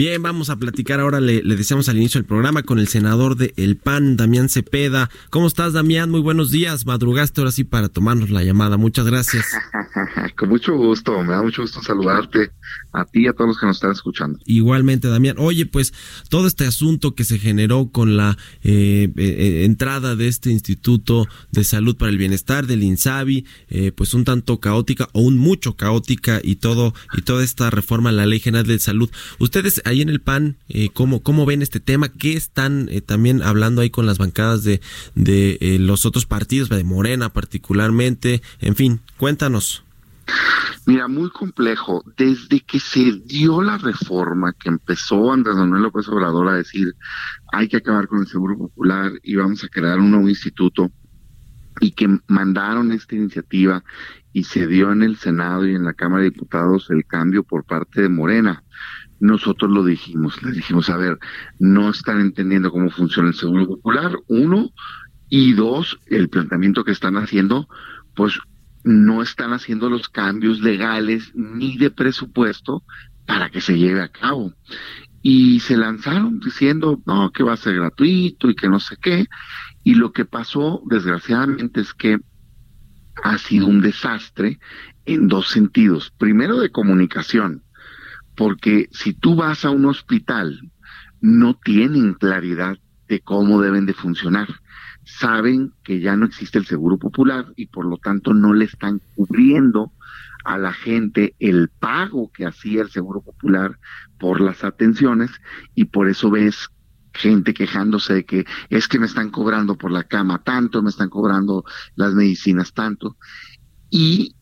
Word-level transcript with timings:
Bien, 0.00 0.22
vamos 0.22 0.48
a 0.48 0.56
platicar 0.56 0.98
ahora, 0.98 1.20
le, 1.20 1.42
le 1.42 1.56
deseamos 1.56 1.90
al 1.90 1.98
inicio 1.98 2.18
del 2.18 2.26
programa 2.26 2.62
con 2.62 2.78
el 2.78 2.88
senador 2.88 3.36
de 3.36 3.52
El 3.58 3.76
PAN, 3.76 4.16
Damián 4.16 4.48
Cepeda. 4.48 5.10
¿Cómo 5.28 5.46
estás, 5.46 5.74
Damián? 5.74 6.10
Muy 6.10 6.20
buenos 6.20 6.50
días. 6.50 6.86
Madrugaste 6.86 7.42
ahora 7.42 7.52
sí 7.52 7.64
para 7.64 7.90
tomarnos 7.90 8.30
la 8.30 8.42
llamada. 8.42 8.78
Muchas 8.78 9.04
gracias. 9.04 9.44
con 10.38 10.48
mucho 10.48 10.74
gusto, 10.74 11.22
me 11.22 11.32
da 11.32 11.42
mucho 11.42 11.60
gusto 11.60 11.82
saludarte 11.82 12.50
a 12.92 13.04
ti 13.04 13.24
y 13.24 13.26
a 13.26 13.34
todos 13.34 13.48
los 13.48 13.58
que 13.58 13.66
nos 13.66 13.76
están 13.76 13.92
escuchando. 13.92 14.38
Igualmente, 14.46 15.08
Damián. 15.08 15.36
Oye, 15.38 15.66
pues 15.66 15.92
todo 16.28 16.46
este 16.46 16.66
asunto 16.66 17.14
que 17.14 17.24
se 17.24 17.38
generó 17.38 17.90
con 17.90 18.16
la 18.16 18.38
eh, 18.62 19.12
eh, 19.16 19.64
entrada 19.64 20.16
de 20.16 20.28
este 20.28 20.50
Instituto 20.50 21.26
de 21.50 21.62
Salud 21.64 21.96
para 21.96 22.10
el 22.10 22.18
Bienestar 22.18 22.66
del 22.66 22.82
INSABI, 22.82 23.44
eh, 23.68 23.92
pues 23.92 24.14
un 24.14 24.24
tanto 24.24 24.60
caótica 24.60 25.08
o 25.12 25.20
un 25.20 25.38
mucho 25.38 25.76
caótica 25.76 26.40
y 26.42 26.56
todo 26.56 26.94
y 27.12 27.22
toda 27.22 27.44
esta 27.44 27.70
reforma 27.70 28.10
a 28.10 28.12
la 28.12 28.26
Ley 28.26 28.40
General 28.40 28.66
de 28.66 28.78
Salud. 28.78 29.10
Ustedes 29.38 29.82
ahí 29.90 30.02
en 30.02 30.08
el 30.08 30.20
PAN, 30.20 30.56
eh, 30.68 30.88
¿cómo, 30.92 31.22
¿cómo 31.22 31.46
ven 31.46 31.62
este 31.62 31.80
tema? 31.80 32.08
¿Qué 32.08 32.34
están 32.34 32.88
eh, 32.90 33.00
también 33.00 33.42
hablando 33.42 33.82
ahí 33.82 33.90
con 33.90 34.06
las 34.06 34.18
bancadas 34.18 34.64
de, 34.64 34.80
de 35.14 35.58
eh, 35.60 35.78
los 35.78 36.06
otros 36.06 36.26
partidos, 36.26 36.68
de 36.68 36.84
Morena 36.84 37.32
particularmente? 37.32 38.42
En 38.60 38.74
fin, 38.74 39.00
cuéntanos. 39.16 39.84
Mira, 40.86 41.08
muy 41.08 41.30
complejo. 41.30 42.04
Desde 42.16 42.60
que 42.60 42.80
se 42.80 43.20
dio 43.24 43.62
la 43.62 43.78
reforma, 43.78 44.52
que 44.52 44.68
empezó 44.68 45.32
Andrés 45.32 45.56
Manuel 45.56 45.82
López 45.82 46.08
Obrador 46.08 46.48
a 46.48 46.54
decir 46.54 46.94
hay 47.52 47.68
que 47.68 47.78
acabar 47.78 48.06
con 48.06 48.20
el 48.20 48.28
Seguro 48.28 48.56
Popular 48.56 49.12
y 49.22 49.34
vamos 49.34 49.64
a 49.64 49.68
crear 49.68 49.98
un 49.98 50.12
nuevo 50.12 50.28
instituto, 50.28 50.90
y 51.80 51.92
que 51.92 52.18
mandaron 52.28 52.92
esta 52.92 53.16
iniciativa 53.16 53.82
y 54.32 54.44
se 54.44 54.66
dio 54.66 54.92
en 54.92 55.02
el 55.02 55.16
Senado 55.16 55.66
y 55.66 55.74
en 55.74 55.84
la 55.84 55.94
Cámara 55.94 56.22
de 56.22 56.30
Diputados 56.30 56.90
el 56.90 57.04
cambio 57.06 57.42
por 57.42 57.64
parte 57.64 58.02
de 58.02 58.08
Morena 58.08 58.62
nosotros 59.20 59.70
lo 59.70 59.84
dijimos, 59.84 60.42
les 60.42 60.54
dijimos, 60.54 60.90
a 60.90 60.96
ver, 60.96 61.18
no 61.58 61.90
están 61.90 62.20
entendiendo 62.20 62.70
cómo 62.70 62.90
funciona 62.90 63.28
el 63.28 63.34
Seguro 63.34 63.68
Popular, 63.68 64.16
uno, 64.26 64.70
y 65.28 65.52
dos, 65.52 66.00
el 66.06 66.28
planteamiento 66.28 66.84
que 66.84 66.90
están 66.90 67.16
haciendo, 67.16 67.68
pues 68.14 68.38
no 68.82 69.22
están 69.22 69.52
haciendo 69.52 69.88
los 69.88 70.08
cambios 70.08 70.60
legales 70.60 71.30
ni 71.34 71.76
de 71.76 71.90
presupuesto 71.90 72.82
para 73.26 73.50
que 73.50 73.60
se 73.60 73.78
lleve 73.78 74.02
a 74.02 74.08
cabo. 74.08 74.52
Y 75.22 75.60
se 75.60 75.76
lanzaron 75.76 76.40
diciendo, 76.40 77.00
no, 77.06 77.30
que 77.30 77.44
va 77.44 77.52
a 77.52 77.58
ser 77.58 77.76
gratuito 77.76 78.50
y 78.50 78.54
que 78.54 78.68
no 78.68 78.80
sé 78.80 78.96
qué. 79.00 79.26
Y 79.84 79.94
lo 79.94 80.12
que 80.12 80.24
pasó, 80.24 80.82
desgraciadamente, 80.86 81.82
es 81.82 81.94
que 81.94 82.18
ha 83.22 83.38
sido 83.38 83.66
un 83.66 83.82
desastre 83.82 84.58
en 85.04 85.28
dos 85.28 85.48
sentidos. 85.48 86.10
Primero, 86.18 86.58
de 86.58 86.70
comunicación 86.70 87.62
porque 88.40 88.88
si 88.90 89.12
tú 89.12 89.36
vas 89.36 89.66
a 89.66 89.70
un 89.70 89.84
hospital, 89.84 90.72
no 91.20 91.58
tienen 91.62 92.14
claridad 92.14 92.78
de 93.06 93.20
cómo 93.20 93.60
deben 93.60 93.84
de 93.84 93.92
funcionar. 93.92 94.48
Saben 95.04 95.74
que 95.84 96.00
ya 96.00 96.16
no 96.16 96.24
existe 96.24 96.56
el 96.56 96.64
seguro 96.64 96.96
popular 96.96 97.52
y 97.56 97.66
por 97.66 97.84
lo 97.84 97.98
tanto 97.98 98.32
no 98.32 98.54
le 98.54 98.64
están 98.64 99.02
cubriendo 99.14 99.92
a 100.46 100.56
la 100.56 100.72
gente 100.72 101.34
el 101.38 101.68
pago 101.68 102.32
que 102.32 102.46
hacía 102.46 102.80
el 102.80 102.88
seguro 102.88 103.20
popular 103.20 103.78
por 104.18 104.40
las 104.40 104.64
atenciones 104.64 105.30
y 105.74 105.84
por 105.84 106.08
eso 106.08 106.30
ves 106.30 106.70
gente 107.12 107.52
quejándose 107.52 108.14
de 108.14 108.24
que 108.24 108.46
es 108.70 108.88
que 108.88 108.98
me 108.98 109.04
están 109.04 109.28
cobrando 109.28 109.76
por 109.76 109.90
la 109.90 110.04
cama 110.04 110.42
tanto, 110.42 110.82
me 110.82 110.88
están 110.88 111.10
cobrando 111.10 111.62
las 111.94 112.14
medicinas 112.14 112.72
tanto 112.72 113.18
y 113.90 114.34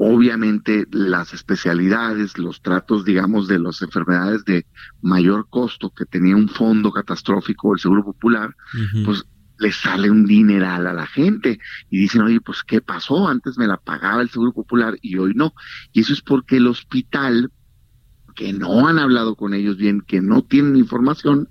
Obviamente 0.00 0.86
las 0.92 1.34
especialidades, 1.34 2.38
los 2.38 2.62
tratos, 2.62 3.04
digamos, 3.04 3.48
de 3.48 3.58
las 3.58 3.82
enfermedades 3.82 4.44
de 4.44 4.64
mayor 5.02 5.48
costo 5.50 5.90
que 5.90 6.06
tenía 6.06 6.36
un 6.36 6.48
fondo 6.48 6.92
catastrófico 6.92 7.74
el 7.74 7.80
Seguro 7.80 8.04
Popular, 8.04 8.54
pues 9.04 9.26
le 9.58 9.72
sale 9.72 10.08
un 10.08 10.24
dineral 10.24 10.86
a 10.86 10.92
la 10.92 11.06
gente 11.06 11.58
y 11.90 11.98
dicen, 11.98 12.22
oye, 12.22 12.40
pues 12.40 12.62
¿qué 12.62 12.80
pasó? 12.80 13.26
Antes 13.26 13.58
me 13.58 13.66
la 13.66 13.76
pagaba 13.76 14.22
el 14.22 14.30
Seguro 14.30 14.52
Popular 14.52 14.96
y 15.02 15.18
hoy 15.18 15.32
no. 15.34 15.52
Y 15.92 16.02
eso 16.02 16.12
es 16.12 16.22
porque 16.22 16.58
el 16.58 16.68
hospital 16.68 17.50
que 18.38 18.52
no 18.52 18.86
han 18.86 19.00
hablado 19.00 19.34
con 19.34 19.52
ellos 19.52 19.76
bien, 19.78 20.00
que 20.00 20.20
no 20.20 20.42
tienen 20.42 20.76
información, 20.76 21.48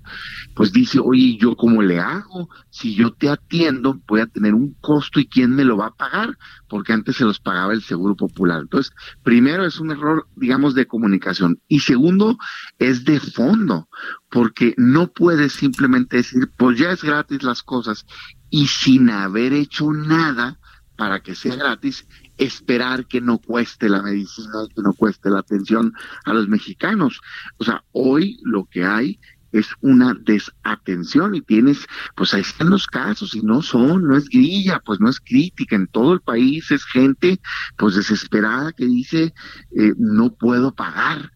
pues 0.54 0.72
dice, 0.72 0.98
oye, 0.98 1.36
¿yo 1.36 1.54
cómo 1.54 1.82
le 1.82 2.00
hago? 2.00 2.48
Si 2.70 2.94
yo 2.94 3.12
te 3.12 3.28
atiendo, 3.28 4.00
voy 4.08 4.22
a 4.22 4.26
tener 4.26 4.54
un 4.54 4.72
costo 4.80 5.20
y 5.20 5.26
quién 5.26 5.54
me 5.54 5.66
lo 5.66 5.76
va 5.76 5.88
a 5.88 5.94
pagar, 5.94 6.38
porque 6.66 6.94
antes 6.94 7.16
se 7.16 7.26
los 7.26 7.40
pagaba 7.40 7.74
el 7.74 7.82
Seguro 7.82 8.16
Popular. 8.16 8.62
Entonces, 8.62 8.94
primero 9.22 9.66
es 9.66 9.78
un 9.78 9.90
error, 9.90 10.28
digamos, 10.34 10.74
de 10.74 10.86
comunicación. 10.86 11.60
Y 11.68 11.80
segundo, 11.80 12.38
es 12.78 13.04
de 13.04 13.20
fondo, 13.20 13.90
porque 14.30 14.72
no 14.78 15.12
puedes 15.12 15.52
simplemente 15.52 16.16
decir, 16.16 16.50
pues 16.56 16.78
ya 16.78 16.92
es 16.92 17.04
gratis 17.04 17.42
las 17.42 17.62
cosas, 17.62 18.06
y 18.48 18.66
sin 18.66 19.10
haber 19.10 19.52
hecho 19.52 19.92
nada 19.92 20.58
para 20.98 21.20
que 21.20 21.36
sea 21.36 21.54
gratis, 21.54 22.04
esperar 22.38 23.06
que 23.06 23.20
no 23.20 23.38
cueste 23.38 23.88
la 23.88 24.02
medicina, 24.02 24.66
que 24.74 24.82
no 24.82 24.92
cueste 24.92 25.30
la 25.30 25.38
atención 25.38 25.94
a 26.24 26.32
los 26.34 26.48
mexicanos. 26.48 27.20
O 27.56 27.64
sea, 27.64 27.84
hoy 27.92 28.40
lo 28.42 28.64
que 28.64 28.84
hay 28.84 29.20
es 29.52 29.68
una 29.80 30.12
desatención 30.14 31.36
y 31.36 31.40
tienes, 31.40 31.86
pues 32.16 32.34
ahí 32.34 32.40
están 32.40 32.70
los 32.70 32.88
casos 32.88 33.36
y 33.36 33.42
no 33.42 33.62
son, 33.62 34.08
no 34.08 34.16
es 34.16 34.28
grilla, 34.28 34.82
pues 34.84 34.98
no 34.98 35.08
es 35.08 35.20
crítica, 35.20 35.76
en 35.76 35.86
todo 35.86 36.14
el 36.14 36.20
país 36.20 36.68
es 36.72 36.84
gente 36.84 37.40
pues 37.76 37.94
desesperada 37.94 38.72
que 38.72 38.86
dice 38.86 39.32
eh, 39.76 39.94
no 39.98 40.34
puedo 40.34 40.74
pagar. 40.74 41.30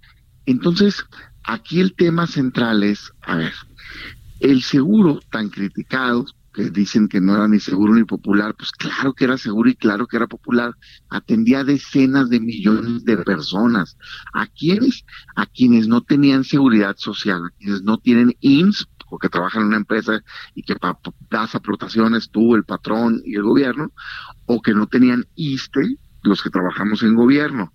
Entonces, 0.44 1.06
aquí 1.44 1.80
el 1.80 1.94
tema 1.94 2.26
central 2.26 2.82
es, 2.82 3.12
a 3.22 3.36
ver, 3.36 3.54
el 4.40 4.60
seguro 4.62 5.20
tan 5.30 5.50
criticado, 5.50 6.26
que 6.52 6.70
dicen 6.70 7.08
que 7.08 7.20
no 7.20 7.34
era 7.34 7.48
ni 7.48 7.60
seguro 7.60 7.94
ni 7.94 8.04
popular, 8.04 8.54
pues 8.56 8.70
claro 8.72 9.14
que 9.14 9.24
era 9.24 9.38
seguro 9.38 9.70
y 9.70 9.74
claro 9.74 10.06
que 10.06 10.16
era 10.16 10.26
popular, 10.26 10.74
atendía 11.08 11.60
a 11.60 11.64
decenas 11.64 12.28
de 12.28 12.40
millones 12.40 13.04
de 13.04 13.16
personas. 13.18 13.96
¿A 14.32 14.46
quiénes? 14.46 15.04
A 15.34 15.46
quienes 15.46 15.88
no 15.88 16.02
tenían 16.02 16.44
seguridad 16.44 16.96
social, 16.98 17.42
a 17.46 17.50
quienes 17.58 17.82
no 17.82 17.98
tienen 17.98 18.36
IMSS, 18.40 18.88
porque 19.08 19.28
trabajan 19.28 19.62
en 19.62 19.68
una 19.68 19.76
empresa 19.76 20.22
y 20.54 20.62
que 20.62 20.76
das 21.30 21.54
aportaciones 21.54 22.30
tú, 22.30 22.54
el 22.54 22.64
patrón 22.64 23.20
y 23.24 23.36
el 23.36 23.42
gobierno, 23.42 23.92
o 24.46 24.62
que 24.62 24.74
no 24.74 24.86
tenían 24.86 25.26
ISTE, 25.34 25.98
los 26.22 26.42
que 26.42 26.50
trabajamos 26.50 27.02
en 27.02 27.14
gobierno. 27.14 27.72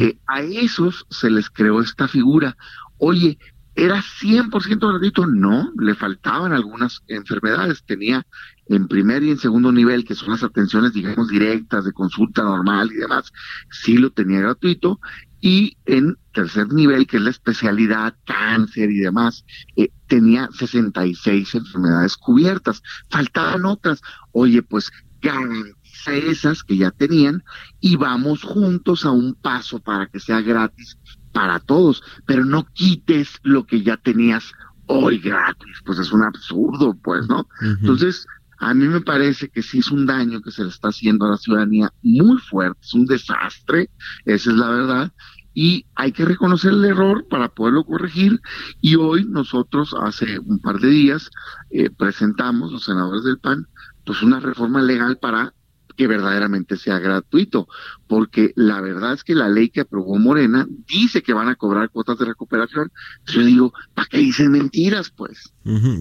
Eh, 0.00 0.18
a 0.26 0.40
esos 0.40 1.06
se 1.10 1.30
les 1.30 1.50
creó 1.50 1.80
esta 1.80 2.08
figura. 2.08 2.56
Oye, 2.98 3.38
¿Era 3.80 4.02
100% 4.02 4.90
gratuito? 4.90 5.24
No, 5.24 5.72
le 5.78 5.94
faltaban 5.94 6.52
algunas 6.52 7.02
enfermedades. 7.08 7.82
Tenía 7.86 8.26
en 8.66 8.86
primer 8.88 9.22
y 9.22 9.30
en 9.30 9.38
segundo 9.38 9.72
nivel, 9.72 10.04
que 10.04 10.14
son 10.14 10.32
las 10.32 10.42
atenciones, 10.42 10.92
digamos, 10.92 11.28
directas 11.28 11.86
de 11.86 11.92
consulta 11.94 12.42
normal 12.42 12.90
y 12.92 12.96
demás, 12.96 13.32
sí 13.70 13.96
lo 13.96 14.10
tenía 14.10 14.40
gratuito. 14.40 15.00
Y 15.40 15.78
en 15.86 16.18
tercer 16.34 16.70
nivel, 16.70 17.06
que 17.06 17.16
es 17.16 17.22
la 17.22 17.30
especialidad 17.30 18.14
cáncer 18.26 18.90
y 18.90 18.98
demás, 18.98 19.46
eh, 19.76 19.88
tenía 20.08 20.50
66 20.52 21.54
enfermedades 21.54 22.18
cubiertas. 22.18 22.82
Faltaban 23.08 23.64
otras. 23.64 24.02
Oye, 24.32 24.60
pues 24.60 24.92
garantiza 25.22 26.12
esas 26.12 26.62
que 26.62 26.76
ya 26.76 26.90
tenían 26.90 27.42
y 27.80 27.96
vamos 27.96 28.42
juntos 28.42 29.06
a 29.06 29.10
un 29.10 29.36
paso 29.36 29.80
para 29.80 30.06
que 30.06 30.20
sea 30.20 30.42
gratis 30.42 30.98
para 31.32 31.60
todos, 31.60 32.02
pero 32.26 32.44
no 32.44 32.66
quites 32.72 33.38
lo 33.42 33.66
que 33.66 33.82
ya 33.82 33.96
tenías 33.96 34.52
hoy 34.86 35.18
gratis, 35.18 35.76
pues 35.84 35.98
es 35.98 36.12
un 36.12 36.22
absurdo, 36.24 36.96
pues, 37.02 37.28
¿no? 37.28 37.46
Entonces, 37.60 38.26
a 38.58 38.74
mí 38.74 38.88
me 38.88 39.00
parece 39.00 39.48
que 39.48 39.62
sí 39.62 39.78
es 39.78 39.90
un 39.90 40.04
daño 40.04 40.42
que 40.42 40.50
se 40.50 40.64
le 40.64 40.70
está 40.70 40.88
haciendo 40.88 41.26
a 41.26 41.30
la 41.30 41.36
ciudadanía 41.36 41.92
muy 42.02 42.38
fuerte, 42.38 42.80
es 42.82 42.94
un 42.94 43.06
desastre, 43.06 43.88
esa 44.24 44.50
es 44.50 44.56
la 44.56 44.68
verdad, 44.68 45.12
y 45.54 45.86
hay 45.94 46.12
que 46.12 46.24
reconocer 46.24 46.72
el 46.72 46.84
error 46.84 47.26
para 47.28 47.48
poderlo 47.48 47.84
corregir, 47.84 48.40
y 48.80 48.96
hoy 48.96 49.24
nosotros, 49.24 49.94
hace 50.02 50.38
un 50.40 50.60
par 50.60 50.78
de 50.80 50.88
días, 50.88 51.30
eh, 51.70 51.90
presentamos, 51.90 52.72
los 52.72 52.84
senadores 52.84 53.24
del 53.24 53.38
PAN, 53.38 53.66
pues 54.04 54.22
una 54.22 54.40
reforma 54.40 54.82
legal 54.82 55.18
para 55.18 55.54
que 55.96 56.06
verdaderamente 56.06 56.76
sea 56.76 56.98
gratuito, 56.98 57.68
porque 58.10 58.52
la 58.56 58.80
verdad 58.80 59.14
es 59.14 59.22
que 59.22 59.36
la 59.36 59.48
ley 59.48 59.68
que 59.68 59.82
aprobó 59.82 60.18
Morena 60.18 60.66
dice 60.88 61.22
que 61.22 61.32
van 61.32 61.46
a 61.46 61.54
cobrar 61.54 61.90
cuotas 61.90 62.18
de 62.18 62.24
recuperación. 62.24 62.90
Yo 63.28 63.44
digo, 63.44 63.72
¿para 63.94 64.08
qué 64.08 64.18
dicen 64.18 64.50
mentiras, 64.50 65.12
pues? 65.16 65.52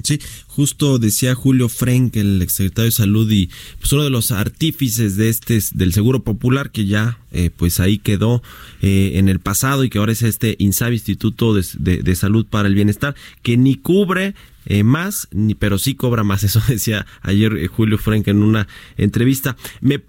sí, 0.03 0.19
justo 0.47 0.97
decía 0.97 1.35
Julio 1.35 1.69
Frenk, 1.69 2.15
el 2.15 2.41
exsecretario 2.41 2.85
de 2.85 2.91
Salud 2.93 3.29
y 3.29 3.51
pues 3.77 3.93
uno 3.93 4.05
de 4.05 4.09
los 4.09 4.31
artífices 4.31 5.17
de 5.17 5.29
este 5.29 5.59
del 5.75 5.93
Seguro 5.93 6.23
Popular 6.23 6.71
que 6.71 6.87
ya 6.87 7.19
eh, 7.31 7.51
pues 7.55 7.79
ahí 7.79 7.99
quedó 7.99 8.41
eh, 8.81 9.11
en 9.15 9.29
el 9.29 9.39
pasado 9.39 9.83
y 9.83 9.91
que 9.91 9.99
ahora 9.99 10.13
es 10.13 10.23
este 10.23 10.55
INSABI 10.57 10.95
Instituto 10.95 11.53
de 11.53 12.15
Salud 12.15 12.47
para 12.47 12.69
el 12.69 12.73
Bienestar 12.73 13.13
que 13.43 13.55
ni 13.55 13.75
cubre 13.75 14.33
eh, 14.65 14.83
más, 14.83 15.27
ni, 15.31 15.55
pero 15.55 15.79
sí 15.79 15.95
cobra 15.95 16.23
más. 16.23 16.43
Eso 16.49 16.61
decía 16.67 17.05
ayer 17.21 17.57
eh, 17.57 17.67
Julio 17.67 17.97
Frank 17.97 18.27
en 18.27 18.43
una 18.43 18.67
entrevista. 18.97 19.57
Me, 19.81 19.99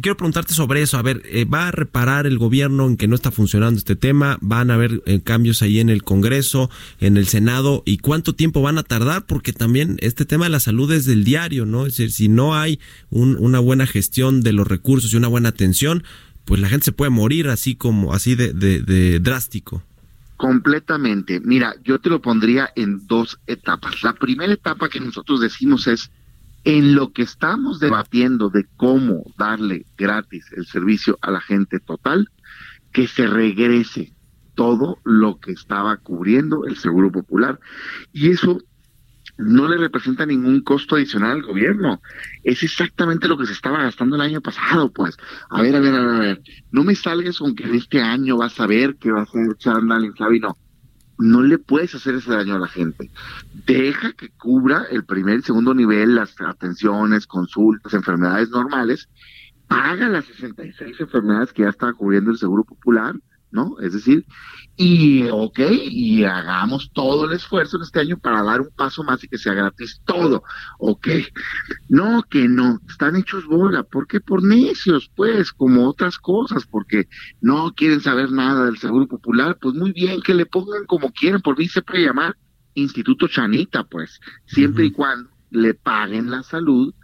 quiero 0.00 0.16
preguntarte 0.16 0.54
sobre 0.54 0.82
eso. 0.82 0.96
A 0.96 1.02
ver, 1.02 1.22
eh, 1.32 1.44
¿va 1.44 1.68
a 1.68 1.70
reparar 1.70 2.26
el 2.26 2.38
gobierno 2.38 2.86
en 2.86 2.96
que 2.96 3.08
no 3.08 3.14
está 3.14 3.30
funcionando 3.30 3.78
este 3.78 3.96
tema? 3.96 4.38
¿Van 4.40 4.70
a 4.70 4.74
haber 4.74 5.02
cambios 5.24 5.62
ahí 5.62 5.80
en 5.80 5.88
el 5.88 6.02
Congreso, 6.02 6.70
en 7.00 7.16
el 7.16 7.26
Senado? 7.26 7.82
¿Y 7.86 7.98
cuánto 7.98 8.34
tiempo 8.34 8.62
van 8.62 8.78
a 8.78 8.82
tardar? 8.82 9.26
Porque 9.26 9.52
también 9.52 9.96
este 10.00 10.24
tema 10.24 10.44
de 10.44 10.50
la 10.50 10.60
salud 10.60 10.90
es 10.92 11.06
del 11.06 11.24
diario, 11.24 11.66
¿no? 11.66 11.86
Es 11.86 11.96
decir, 11.96 12.12
si 12.12 12.28
no 12.28 12.56
hay 12.56 12.80
una 13.10 13.58
buena 13.58 13.86
gestión 13.86 14.42
de 14.42 14.52
los 14.52 14.66
recursos 14.66 15.12
y 15.12 15.16
una 15.16 15.28
buena 15.28 15.50
atención, 15.50 16.04
pues 16.44 16.60
la 16.60 16.68
gente 16.68 16.86
se 16.86 16.92
puede 16.92 17.10
morir 17.10 17.48
así 17.48 17.74
como, 17.74 18.12
así 18.12 18.34
de 18.34 19.20
drástico. 19.20 19.82
Completamente. 20.40 21.38
Mira, 21.38 21.74
yo 21.84 21.98
te 21.98 22.08
lo 22.08 22.22
pondría 22.22 22.70
en 22.74 23.06
dos 23.06 23.38
etapas. 23.46 24.02
La 24.02 24.14
primera 24.14 24.50
etapa 24.50 24.88
que 24.88 24.98
nosotros 24.98 25.38
decimos 25.38 25.86
es, 25.86 26.10
en 26.64 26.94
lo 26.94 27.12
que 27.12 27.22
estamos 27.22 27.80
debatiendo 27.80 28.50
de 28.50 28.66
cómo 28.76 29.24
darle 29.38 29.86
gratis 29.96 30.46
el 30.56 30.66
servicio 30.66 31.18
a 31.22 31.30
la 31.30 31.40
gente 31.40 31.80
total, 31.80 32.28
que 32.92 33.06
se 33.06 33.26
regrese 33.26 34.12
todo 34.54 34.98
lo 35.04 35.38
que 35.38 35.52
estaba 35.52 35.96
cubriendo 35.96 36.66
el 36.66 36.76
Seguro 36.76 37.10
Popular. 37.10 37.58
Y 38.12 38.30
eso 38.30 38.60
no 39.38 39.68
le 39.68 39.78
representa 39.78 40.26
ningún 40.26 40.60
costo 40.60 40.96
adicional 40.96 41.32
al 41.32 41.42
gobierno. 41.42 42.02
Es 42.42 42.62
exactamente 42.62 43.26
lo 43.26 43.38
que 43.38 43.46
se 43.46 43.52
estaba 43.52 43.82
gastando 43.82 44.16
el 44.16 44.22
año 44.22 44.40
pasado, 44.40 44.92
pues. 44.92 45.16
A 45.48 45.62
ver, 45.62 45.74
a 45.76 45.80
ver, 45.80 45.94
a 45.94 46.00
ver, 46.00 46.14
a 46.14 46.18
ver. 46.18 46.42
No 46.70 46.84
me 46.84 46.94
salgas 46.94 47.38
con 47.38 47.54
que 47.54 47.64
en 47.64 47.74
este 47.74 48.02
año 48.02 48.36
vas 48.36 48.60
a 48.60 48.66
ver 48.66 48.96
que 48.96 49.10
vas 49.10 49.28
a 49.34 49.52
echar 49.52 49.78
en 49.80 50.12
Javi, 50.12 50.40
no. 50.40 50.56
No 51.20 51.42
le 51.42 51.58
puedes 51.58 51.94
hacer 51.94 52.14
ese 52.14 52.32
daño 52.32 52.56
a 52.56 52.58
la 52.58 52.66
gente. 52.66 53.10
Deja 53.66 54.12
que 54.12 54.30
cubra 54.30 54.84
el 54.90 55.04
primer 55.04 55.40
y 55.40 55.42
segundo 55.42 55.74
nivel, 55.74 56.14
las 56.14 56.34
atenciones, 56.40 57.26
consultas, 57.26 57.94
enfermedades 57.94 58.50
normales. 58.50 59.08
Paga 59.68 60.08
las 60.08 60.24
66 60.24 60.98
enfermedades 60.98 61.52
que 61.52 61.62
ya 61.62 61.68
estaba 61.68 61.92
cubriendo 61.92 62.30
el 62.30 62.38
Seguro 62.38 62.64
Popular 62.64 63.14
¿no? 63.50 63.76
Es 63.80 63.92
decir, 63.92 64.24
y 64.76 65.28
ok, 65.28 65.58
y 65.90 66.24
hagamos 66.24 66.90
todo 66.92 67.26
el 67.26 67.32
esfuerzo 67.32 67.76
en 67.76 67.82
este 67.82 68.00
año 68.00 68.18
para 68.18 68.42
dar 68.42 68.60
un 68.60 68.70
paso 68.74 69.02
más 69.02 69.22
y 69.24 69.28
que 69.28 69.38
sea 69.38 69.54
gratis 69.54 70.00
todo, 70.04 70.42
ok. 70.78 71.08
No, 71.88 72.22
que 72.22 72.48
no, 72.48 72.80
están 72.88 73.16
hechos 73.16 73.46
bola, 73.46 73.82
¿por 73.82 74.06
qué? 74.06 74.20
Por 74.20 74.42
necios, 74.42 75.10
pues, 75.14 75.52
como 75.52 75.88
otras 75.88 76.18
cosas, 76.18 76.66
porque 76.66 77.08
no 77.40 77.72
quieren 77.72 78.00
saber 78.00 78.30
nada 78.30 78.66
del 78.66 78.78
Seguro 78.78 79.06
Popular, 79.06 79.58
pues 79.60 79.74
muy 79.74 79.92
bien, 79.92 80.22
que 80.22 80.34
le 80.34 80.46
pongan 80.46 80.86
como 80.86 81.12
quieran, 81.12 81.40
por 81.40 81.58
mí 81.58 81.68
se 81.68 81.82
puede 81.82 82.04
llamar 82.04 82.36
Instituto 82.74 83.28
Chanita, 83.28 83.84
pues, 83.84 84.20
siempre 84.46 84.86
y 84.86 84.92
cuando 84.92 85.30
le 85.50 85.74
paguen 85.74 86.30
la 86.30 86.42
salud 86.42 86.94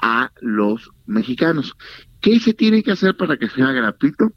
a 0.00 0.32
los 0.40 0.90
mexicanos. 1.06 1.74
¿Qué 2.20 2.40
se 2.40 2.52
tiene 2.54 2.82
que 2.82 2.92
hacer 2.92 3.16
para 3.16 3.36
que 3.36 3.48
sea 3.48 3.72
gratuito? 3.72 4.32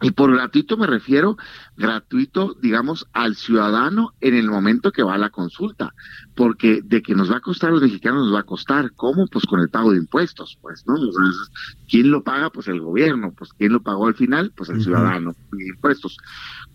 Y 0.00 0.12
por 0.12 0.32
gratuito 0.32 0.76
me 0.76 0.86
refiero 0.86 1.36
gratuito, 1.76 2.56
digamos, 2.60 3.06
al 3.12 3.36
ciudadano 3.36 4.14
en 4.20 4.34
el 4.34 4.48
momento 4.48 4.92
que 4.92 5.02
va 5.02 5.14
a 5.14 5.18
la 5.18 5.30
consulta, 5.30 5.94
porque 6.34 6.80
de 6.84 7.02
que 7.02 7.14
nos 7.14 7.30
va 7.30 7.38
a 7.38 7.40
costar 7.40 7.70
a 7.70 7.72
los 7.72 7.82
mexicanos 7.82 8.26
nos 8.26 8.34
va 8.34 8.40
a 8.40 8.44
costar, 8.44 8.92
¿cómo? 8.94 9.26
Pues 9.26 9.44
con 9.44 9.60
el 9.60 9.68
pago 9.68 9.92
de 9.92 9.98
impuestos, 9.98 10.58
pues, 10.60 10.84
¿no? 10.86 10.94
¿Quién 11.88 12.10
lo 12.10 12.22
paga? 12.22 12.50
Pues 12.50 12.68
el 12.68 12.80
gobierno, 12.80 13.32
pues 13.36 13.52
¿quién 13.52 13.72
lo 13.72 13.82
pagó 13.82 14.06
al 14.06 14.14
final? 14.14 14.52
Pues 14.56 14.70
el 14.70 14.82
ciudadano, 14.82 15.34
impuestos. 15.52 16.16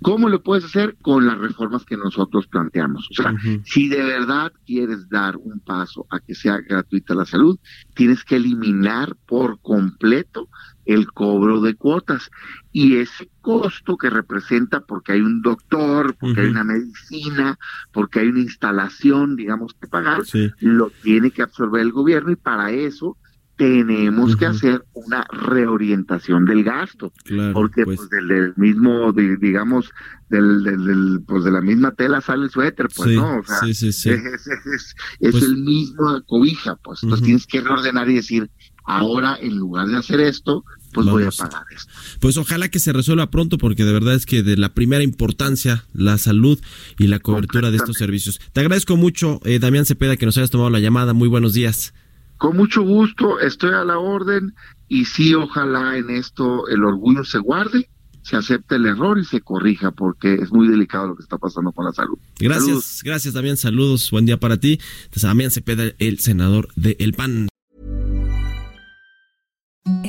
¿Cómo 0.02 0.28
lo 0.28 0.44
puedes 0.44 0.66
hacer? 0.66 0.98
Con 1.02 1.26
las 1.26 1.38
reformas 1.38 1.86
que 1.86 1.96
nosotros 1.96 2.48
planteamos. 2.48 3.08
O 3.10 3.14
sea, 3.14 3.34
si 3.64 3.88
de 3.88 4.04
verdad 4.04 4.52
quieres 4.66 5.08
dar 5.08 5.38
un 5.38 5.60
paso 5.60 6.06
a 6.10 6.20
que 6.20 6.36
sea 6.36 6.60
gratuita 6.60 7.16
la 7.16 7.26
salud, 7.26 7.58
tienes 7.94 8.24
que 8.24 8.36
eliminar 8.36 9.16
por 9.26 9.62
completo 9.62 10.50
el 10.86 11.12
cobro 11.12 11.62
de 11.62 11.76
cuotas. 11.76 12.30
Y 12.72 12.98
ese 12.98 13.30
costo 13.42 13.98
que 13.98 14.10
representa 14.10 14.82
porque 14.82 15.14
hay 15.14 15.22
un 15.22 15.42
doctor, 15.42 16.16
porque 16.20 16.42
hay 16.42 16.48
una 16.48 16.64
medicina, 16.64 17.58
porque 17.92 18.20
hay 18.20 18.30
una 18.30 18.40
instalación, 18.40 19.36
digamos, 19.36 19.76
que 19.80 19.88
pagar, 19.88 20.24
lo 20.60 20.92
tiene 21.02 21.32
que 21.32 21.44
absorber 21.44 21.82
el 21.82 21.92
gobierno 21.92 22.32
y 22.32 22.36
para 22.36 22.72
eso 22.72 23.18
tenemos 23.56 24.36
que 24.36 24.48
hacer 24.48 24.84
una 24.94 25.26
reorientación 25.32 26.46
del 26.46 26.64
gasto, 26.64 27.14
porque 27.54 27.86
pues, 27.86 27.98
pues 27.98 28.10
del, 28.10 28.54
mismo, 28.56 29.14
digamos, 29.14 29.92
del, 30.30 30.64
del, 30.64 31.22
pues 31.28 31.44
de 31.44 31.52
la 31.52 31.62
misma 31.62 31.92
tela 31.92 32.20
sale 32.22 32.46
el 32.46 32.50
suéter, 32.50 32.88
pues 32.96 33.16
no, 33.16 33.38
o 33.38 33.44
sea, 33.44 33.60
es, 33.70 33.84
es, 33.84 34.96
pues 35.20 35.44
el 35.44 35.58
mismo 35.58 36.22
cobija, 36.26 36.76
pues. 36.78 37.04
Entonces 37.04 37.26
tienes 37.26 37.46
que 37.46 37.62
reordenar 37.62 38.10
y 38.10 38.16
decir, 38.16 38.50
ahora 38.84 39.38
en 39.42 39.58
lugar 39.58 39.88
de 39.88 39.98
hacer 39.98 40.20
esto, 40.20 40.64
pues 40.94 41.08
voy 41.08 41.24
a 41.24 41.32
pagar 41.32 41.64
esto. 41.76 41.92
Pues 42.20 42.38
ojalá 42.38 42.70
que 42.70 42.80
se 42.80 42.94
resuelva 42.94 43.30
pronto 43.30 43.58
porque 43.58 43.84
de 43.84 43.94
verdad 43.94 44.14
es 44.14 44.26
que 44.26 44.44
de 44.44 44.58
la 44.58 44.74
primera 44.74 45.04
importancia 45.04 45.86
la 45.94 46.18
salud 46.18 46.60
y 46.98 47.08
la 47.08 47.20
cobertura 47.20 47.72
de 47.72 47.78
estos 47.78 47.98
servicios. 47.98 48.40
Te 48.54 48.62
agradezco 48.62 48.96
mucho, 48.96 49.40
eh, 49.44 49.60
Damián 49.60 49.86
Cepeda, 49.86 50.18
que 50.18 50.26
nos 50.26 50.38
hayas 50.38 50.52
tomado 50.52 50.70
la 50.70 50.80
llamada. 50.80 51.14
Muy 51.14 51.28
buenos 51.28 51.54
días. 51.54 51.94
Con 52.38 52.58
mucho 52.58 52.82
gusto, 52.82 53.40
estoy 53.40 53.72
a 53.72 53.86
la 53.86 54.00
orden 54.00 54.54
y 54.90 55.06
sí, 55.06 55.34
ojalá 55.34 55.98
en 55.98 56.10
esto 56.10 56.68
el 56.68 56.84
orgullo 56.84 57.24
se 57.24 57.40
guarde, 57.40 57.90
se 58.22 58.36
acepte 58.36 58.76
el 58.76 58.86
error 58.86 59.18
y 59.18 59.24
se 59.24 59.40
corrija 59.40 59.92
porque 59.92 60.36
es 60.36 60.52
muy 60.52 60.68
delicado 60.68 61.08
lo 61.08 61.16
que 61.16 61.24
está 61.24 61.38
pasando 61.38 61.72
con 61.72 61.86
la 61.86 61.94
salud. 61.94 62.18
Gracias, 62.40 63.02
gracias 63.04 63.34
Damián, 63.34 63.56
saludos, 63.56 64.12
buen 64.12 64.26
día 64.26 64.38
para 64.38 64.58
ti. 64.58 64.80
Damián 65.16 65.52
Cepeda, 65.52 65.94
el 66.00 66.20
senador 66.20 66.68
de 66.76 66.98
El 67.00 67.14
PAN. 67.14 67.48